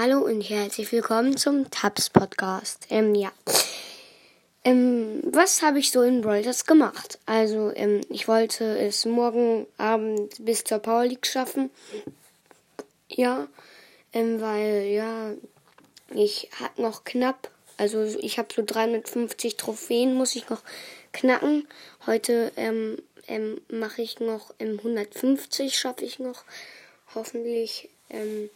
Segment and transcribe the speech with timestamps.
[0.00, 2.86] Hallo und herzlich willkommen zum Tabs Podcast.
[2.88, 3.32] Ähm, ja.
[4.62, 7.18] Ähm, was habe ich so in Brothers gemacht?
[7.26, 11.70] Also, ähm, ich wollte es morgen Abend bis zur Power League schaffen.
[13.08, 13.48] Ja,
[14.12, 15.32] ähm, weil, ja,
[16.14, 20.62] ich hatte noch knapp, also ich habe so 350 Trophäen, muss ich noch
[21.12, 21.66] knacken.
[22.06, 26.44] Heute ähm, ähm, mache ich noch im 150, schaffe ich noch.
[27.16, 27.88] Hoffentlich.
[28.10, 28.48] Ähm,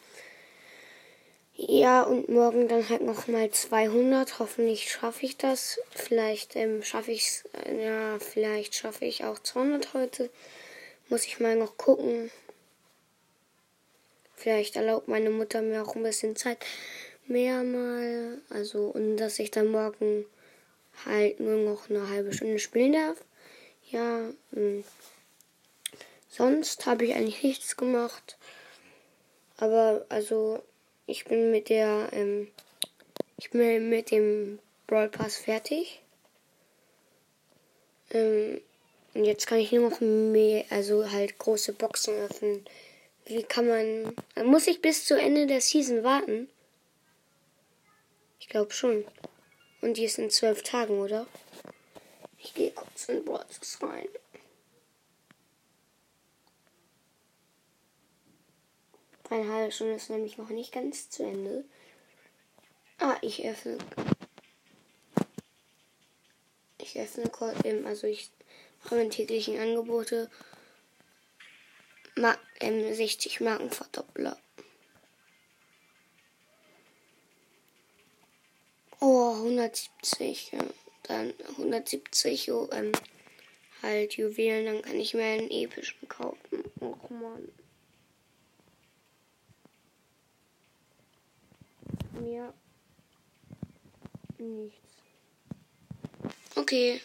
[1.68, 4.40] ja, und morgen dann halt noch mal 200.
[4.40, 5.78] Hoffentlich schaffe ich das.
[5.90, 10.30] Vielleicht ähm, schaffe ich es, äh, ja, vielleicht schaffe ich auch 200 heute.
[11.08, 12.32] Muss ich mal noch gucken.
[14.34, 16.58] Vielleicht erlaubt meine Mutter mir auch ein bisschen Zeit
[17.28, 18.40] mehr mal.
[18.50, 20.26] Also, und dass ich dann morgen
[21.06, 23.18] halt nur noch eine halbe Stunde spielen darf.
[23.88, 24.32] Ja, mh.
[24.52, 24.84] Hm.
[26.28, 28.36] sonst habe ich eigentlich nichts gemacht.
[29.58, 30.60] Aber also
[31.06, 32.48] ich bin mit der, ähm,
[33.36, 36.00] ich bin mit dem Brawl Pass fertig.
[38.10, 38.60] Ähm,
[39.14, 42.64] und jetzt kann ich nur noch mehr, also halt große Boxen öffnen.
[43.26, 44.14] Wie kann man,
[44.46, 46.48] muss ich bis zu Ende der Season warten?
[48.40, 49.04] Ich glaube schon.
[49.80, 51.26] Und die ist in zwölf Tagen, oder?
[52.38, 53.44] Ich gehe kurz in Brawl
[53.82, 54.08] rein.
[59.32, 61.64] Eine halbe Stunde ist nämlich noch nicht ganz zu Ende.
[62.98, 63.78] Ah, ich öffne.
[66.76, 68.30] Ich öffne kurz eben, also ich
[68.84, 70.30] mache meine täglichen Angebote.
[72.14, 74.38] Ma ähm, 60 Marken Verdoppler.
[79.00, 80.52] Oh, 170.
[80.52, 80.58] Ja.
[81.04, 82.92] Dann 170 ähm,
[83.80, 86.64] halt Juwelen, dann kann ich mir einen epischen kaufen.
[86.82, 87.48] Och man.
[92.22, 92.54] Mir
[94.38, 94.78] nichts.
[96.56, 97.00] Okay.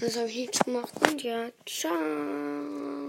[0.00, 0.92] Das habe ich nichts gemacht.
[1.02, 3.01] Und ja, ciao.